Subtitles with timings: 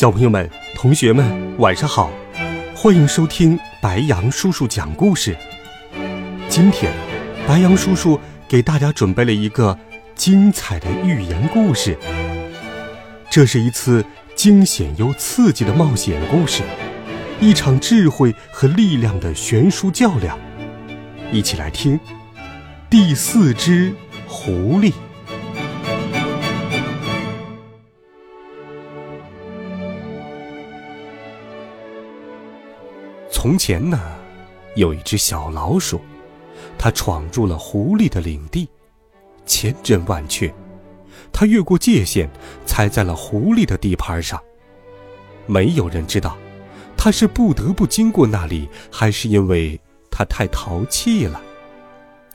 [0.00, 2.10] 小朋友们、同学们，晚上好！
[2.74, 5.36] 欢迎收听白羊叔叔讲故事。
[6.48, 6.90] 今天，
[7.46, 8.18] 白羊叔叔
[8.48, 9.78] 给大家准备了一个
[10.14, 11.98] 精彩的寓言故事。
[13.28, 14.02] 这是一次
[14.34, 16.62] 惊险又刺激的冒险故事，
[17.38, 20.38] 一场智慧和力量的悬殊较量。
[21.30, 22.00] 一起来听
[22.88, 23.94] 第四只
[24.26, 24.94] 狐狸。
[33.42, 33.98] 从前呢，
[34.74, 35.98] 有一只小老鼠，
[36.76, 38.68] 它闯入了狐狸的领地，
[39.46, 40.52] 千真万确，
[41.32, 42.28] 它越过界限，
[42.66, 44.38] 踩在了狐狸的地盘上。
[45.46, 46.36] 没有人知道，
[46.98, 51.40] 它是不得不经过那里，还是因为它太淘气了。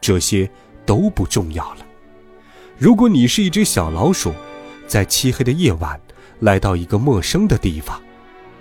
[0.00, 0.50] 这些
[0.84, 1.86] 都不重要了。
[2.76, 4.34] 如果你是一只小老鼠，
[4.88, 6.00] 在漆黑的夜晚
[6.40, 8.02] 来到一个陌生的地方。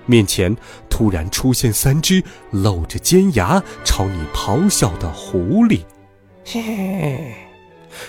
[0.08, 0.56] 面前
[0.90, 5.84] 突然出现三只露着尖牙朝你咆哮的狐狸，
[6.44, 7.34] 嘿嘿，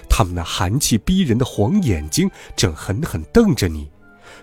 [0.08, 3.90] 他们那寒气逼人的黄眼睛正狠狠瞪着你，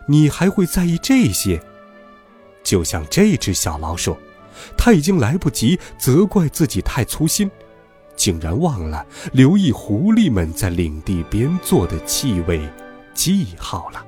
[0.07, 1.59] 你还会在意这些？
[2.63, 4.17] 就像这只小老鼠，
[4.77, 7.49] 它已经来不及责怪自己太粗心，
[8.15, 12.61] 竟然忘了留意狐狸们在领地边做的气味
[13.13, 14.05] 记号了。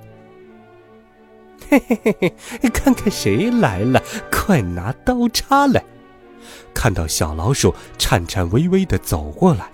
[1.69, 4.01] 嘿嘿嘿嘿，看看谁来了！
[4.31, 5.83] 快拿刀叉来！
[6.73, 9.69] 看到小老鼠颤颤巍巍的走过来，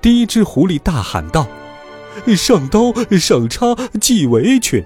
[0.00, 1.46] 第一只狐狸大喊道
[2.36, 4.84] ：“上刀，上叉，系围裙！”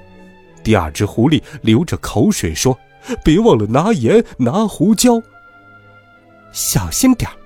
[0.64, 2.78] 第二只狐狸流着口水说
[3.22, 5.22] ：“别忘了拿盐，拿胡椒。”
[6.52, 7.36] 小心点儿！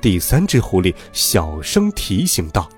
[0.00, 2.68] 第三只狐狸小声提醒道：“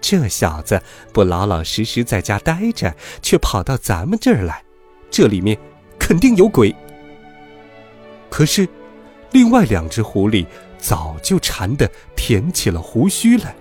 [0.00, 0.80] 这小子
[1.12, 4.62] 不老老实实在家待着，却跑到咱们这儿来。”
[5.12, 5.56] 这里面
[5.98, 6.74] 肯定有鬼。
[8.30, 8.66] 可是，
[9.30, 10.46] 另外两只狐狸
[10.78, 13.54] 早就馋得舔起了胡须来。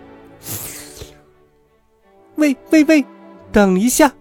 [2.36, 3.06] 喂喂喂，
[3.52, 4.12] 等一下！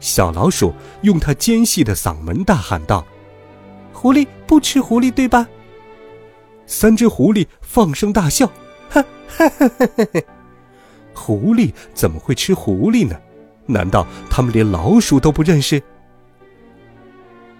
[0.00, 3.06] 小老鼠用它尖细的嗓门大喊道
[3.94, 5.48] ：“狐狸不吃狐狸，对吧？”
[6.66, 8.50] 三只狐狸放声大笑
[8.90, 10.20] ：“哈哈哈哈哈！
[11.14, 13.16] 狐狸怎么会吃狐狸呢？
[13.66, 15.80] 难道他们连老鼠都不认识？”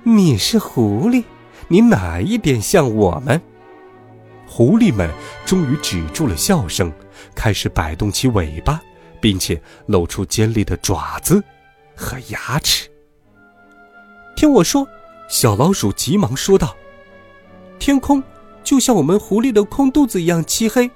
[0.05, 1.23] 你是狐狸，
[1.69, 3.41] 你哪一点像我们？
[4.49, 5.09] 狐狸们
[5.47, 6.93] 终于止住了笑声，
[7.37, 8.83] 开始摆动起尾巴，
[9.21, 11.41] 并且露出尖利的爪子
[11.95, 12.91] 和牙齿。
[14.35, 14.85] 听我说，
[15.29, 16.75] 小老鼠急忙说道
[17.79, 18.21] ：“天空
[18.65, 20.91] 就像我们狐狸的空肚子一样漆黑。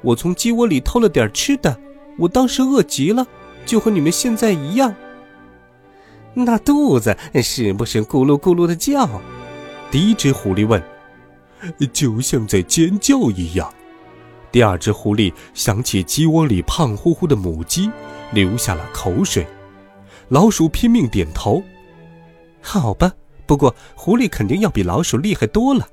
[0.00, 1.78] 我从鸡窝里偷了点吃的，
[2.16, 3.26] 我当时饿极了，
[3.66, 4.94] 就和你们现在一样。”
[6.44, 9.08] 那肚子是不是咕噜咕噜的叫？
[9.90, 10.80] 第一只狐狸问。
[11.92, 13.68] 就像在尖叫一样。
[14.52, 17.90] 第二只狐狸想起鸡窝里胖乎乎的母鸡，
[18.30, 19.44] 流下了口水。
[20.28, 21.60] 老鼠拼命点头。
[22.60, 23.12] 好吧，
[23.44, 25.88] 不过狐狸肯定要比老鼠厉害多了。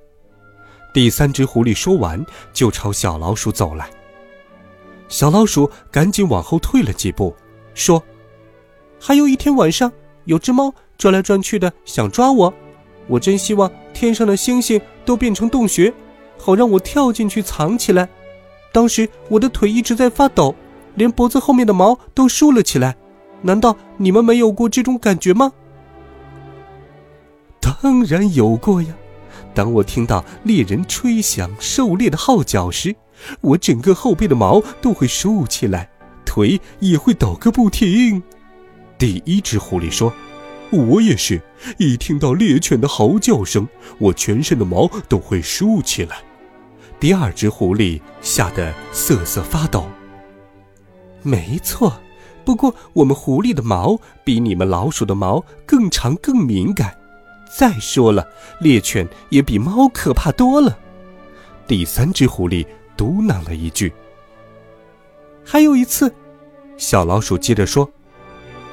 [0.93, 2.23] 第三只狐狸说完，
[2.53, 3.89] 就朝小老鼠走来。
[5.07, 7.35] 小老鼠赶紧往后退了几步，
[7.73, 8.01] 说
[9.01, 9.91] ：“还有一天晚上。”
[10.25, 12.53] 有只猫转来转去的，想抓我。
[13.07, 15.93] 我真希望天上的星星都变成洞穴，
[16.37, 18.09] 好让我跳进去藏起来。
[18.71, 20.53] 当时我的腿一直在发抖，
[20.95, 22.95] 连脖子后面的毛都竖了起来。
[23.41, 25.51] 难道你们没有过这种感觉吗？
[27.61, 28.89] 当然有过呀！
[29.53, 32.95] 当我听到猎人吹响狩猎的号角时，
[33.41, 35.89] 我整个后背的毛都会竖起来，
[36.25, 38.21] 腿也会抖个不停。
[38.97, 40.13] 第一只狐狸说
[40.71, 41.41] ：“我也是
[41.77, 43.67] 一听到猎犬的嚎叫声，
[43.99, 46.17] 我全身的毛都会竖起来。”
[46.97, 49.85] 第二只狐狸吓得瑟瑟发抖。
[51.21, 51.99] 没错，
[52.45, 56.97] 不过我们狐狸的毛比你们老鼠的毛更长、更敏感。
[57.57, 58.25] 再说了，
[58.61, 60.77] 猎犬也比猫可怕多了。
[61.67, 62.65] 第三只狐狸
[62.95, 63.91] 嘟囔了一句
[65.43, 66.13] ：“还有一次。”
[66.77, 67.89] 小老鼠接着说。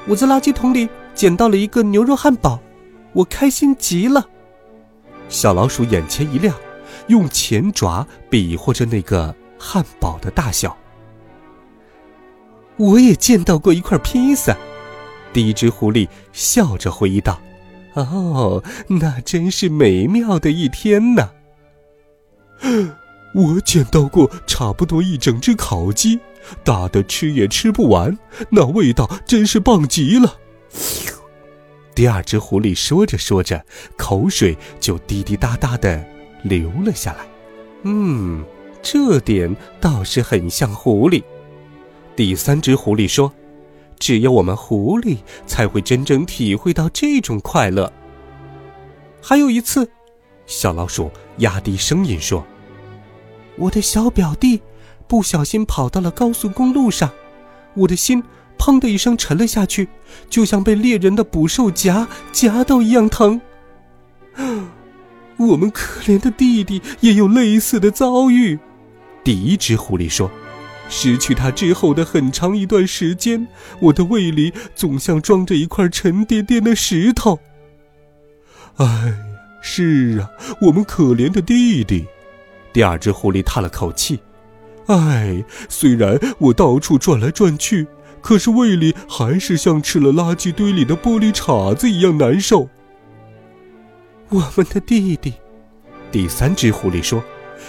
[0.05, 2.59] 我在垃圾桶里捡到了一个牛肉汉堡，
[3.13, 4.27] 我开心极了。
[5.29, 6.55] 小老鼠眼前一亮，
[7.07, 10.75] 用前爪比划着那个汉堡的大小。
[12.77, 14.55] 我也见到过一块披萨。
[15.31, 17.39] 第一只狐狸笑着回忆道
[17.95, 21.31] ：“哦，那真是美妙的一天呢。”
[23.33, 26.19] 我捡到过差不多一整只烤鸡，
[26.63, 28.17] 大的吃也吃不完，
[28.49, 30.37] 那味道真是棒极了。
[31.95, 33.63] 第二只狐狸说着说着，
[33.97, 36.03] 口水就滴滴答答的
[36.43, 37.19] 流了下来。
[37.83, 38.43] 嗯，
[38.81, 41.23] 这点倒是很像狐狸。
[42.15, 43.31] 第三只狐狸说
[43.99, 47.91] ：“只有我们狐狸才会真正体会到这种快乐。”
[49.21, 49.89] 还有一次，
[50.45, 52.45] 小老鼠压低声音说。
[53.57, 54.61] 我的小表弟
[55.07, 57.11] 不小心跑到了高速公路上，
[57.75, 58.23] 我的心
[58.57, 59.87] 砰的一声沉了下去，
[60.29, 63.41] 就像被猎人的捕兽夹夹到一样疼。
[65.37, 68.57] 我们可怜的弟弟也有类似的遭遇。
[69.23, 70.29] 第一只狐狸说
[70.89, 73.47] ：“失去他之后的很长一段时间，
[73.79, 77.39] 我的胃里总像装着一块沉甸甸的石头。”
[78.77, 79.13] 哎，
[79.61, 80.29] 是啊，
[80.61, 82.05] 我们可怜的弟弟。
[82.73, 84.19] 第二只狐狸叹了口气
[84.87, 87.87] ：“唉，虽然我到处转来转去，
[88.19, 92.67] 可是胃里还是像吃了垃圾堆里的玻璃碴子一样难受。”
[94.29, 95.33] 我们的弟弟，
[96.11, 97.23] 第三只狐狸说：“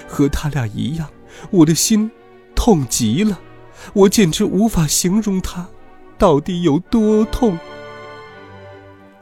[0.08, 1.06] 和他俩一样，
[1.50, 2.10] 我的心
[2.54, 3.38] 痛极了，
[3.92, 5.68] 我简直无法形容它
[6.16, 7.58] 到底有多痛。”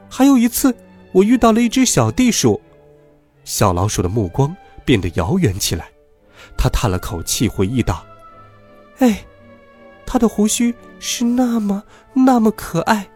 [0.09, 0.73] 还有一次，
[1.11, 2.61] 我遇到了一只小地鼠，
[3.43, 4.55] 小老鼠的目光。
[4.85, 5.89] 变得遥远起来，
[6.57, 8.05] 他叹了口气，回忆道
[8.99, 9.25] ：“哎，
[10.05, 11.83] 他的胡须是那么
[12.13, 13.09] 那么可爱，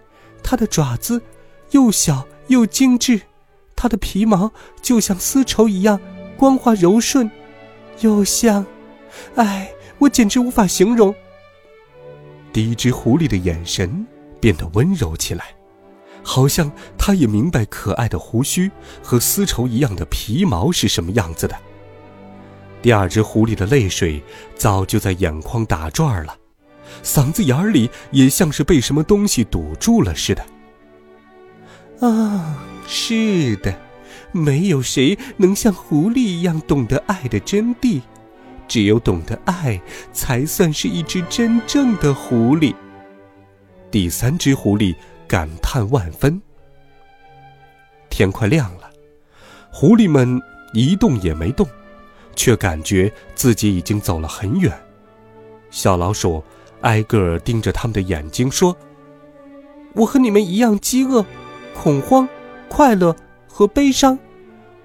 [0.43, 1.21] 他的爪子
[1.71, 3.21] 又小又精致，
[3.75, 5.99] 他的皮毛就像丝绸一样
[6.37, 7.29] 光滑柔顺，
[8.01, 8.65] 又像……
[9.35, 11.13] 哎，我简直无法形容。”
[12.53, 14.05] 第一只狐狸的眼神
[14.39, 15.45] 变得温柔起来，
[16.27, 18.69] 好像他也明白可爱的胡须
[19.01, 21.57] 和丝绸一样的皮毛是什么样子的。
[22.81, 24.21] 第二只狐狸的泪水
[24.53, 26.35] 早就在眼眶打转了，
[27.01, 30.45] 嗓子眼里也像是被什么东西堵住了似的。
[32.05, 33.73] 啊，是的，
[34.33, 38.01] 没有谁能像狐狸一样懂得爱的真谛，
[38.67, 39.81] 只有懂得爱，
[40.11, 42.75] 才算是一只真正的狐狸。
[43.89, 44.93] 第三只狐狸
[45.27, 46.41] 感叹万分。
[48.09, 48.89] 天快亮了，
[49.71, 50.41] 狐狸们
[50.73, 51.67] 一动也没动。
[52.39, 54.71] 却感觉自己已经走了很远，
[55.71, 56.43] 小老鼠
[56.81, 58.77] 挨个盯着他们的眼睛说
[59.95, 61.25] ：“我和你们一样饥饿、
[61.73, 62.29] 恐慌、
[62.69, 63.15] 快乐
[63.47, 64.19] 和悲伤，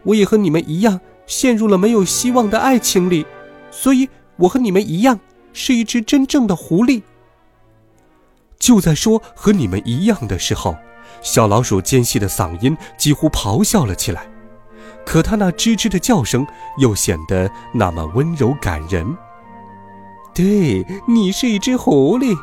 [0.03, 3.27] 我也和你们一样陷入了没有希望的爱情里，
[3.71, 5.21] 所以我和你们一样
[5.53, 7.03] 是一只真正的狐狸。”
[8.63, 10.77] 就在说和你们一样的时候，
[11.21, 14.25] 小老鼠尖细的嗓音几乎咆哮了起来。
[15.05, 16.47] 可它那吱吱的叫声
[16.79, 19.05] 又显得那么温柔感人。
[20.33, 22.39] 对你是一只狐狸，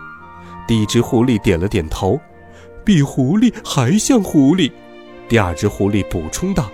[0.68, 2.19] 第一只狐狸点了点头，
[2.83, 4.69] 比狐狸还像狐狸。
[5.30, 6.69] 第二只狐狸补充道：“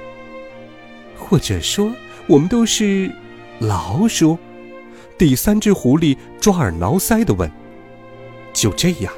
[1.16, 1.92] 或者说，
[2.26, 3.14] 我们都是
[3.60, 4.40] 老鼠。”
[5.20, 7.50] 第三只狐狸抓耳挠腮地问
[8.54, 9.14] ：“就这样，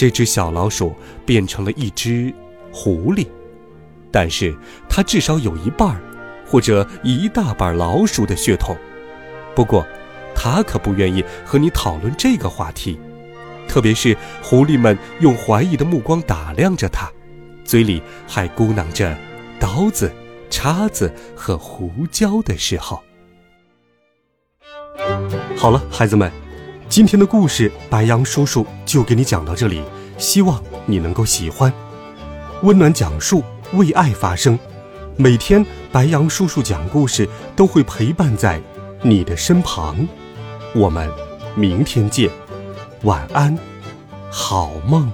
[0.00, 2.32] 这只小老鼠变成了一只
[2.72, 3.26] 狐狸。”
[4.10, 4.56] 但是
[4.88, 6.00] 它至少有一半儿，
[6.46, 8.74] 或者一大半老鼠的血统。
[9.54, 9.86] 不过，
[10.34, 12.98] 它可不愿意和你讨论这个话题，
[13.68, 17.10] 特别是狐狸们用怀疑的目光打量着它，
[17.62, 19.14] 嘴里还咕囔着
[19.58, 20.10] 刀子、
[20.48, 23.02] 叉子和胡椒的时候。
[25.58, 26.32] 好了，孩子们，
[26.90, 29.80] 今天的故事白羊叔叔就给你讲到这里，
[30.18, 31.72] 希望你能够喜欢，
[32.62, 33.44] 温暖讲述。
[33.74, 34.58] 为爱发声，
[35.16, 38.60] 每天白羊叔叔讲故事都会陪伴在
[39.02, 39.96] 你的身旁。
[40.74, 41.08] 我们
[41.54, 42.28] 明天见，
[43.04, 43.56] 晚安，
[44.28, 45.12] 好梦。